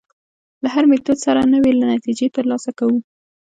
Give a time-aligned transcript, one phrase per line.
[0.63, 2.99] له هر میتود سره نوې نتیجې تر لاسه کوو.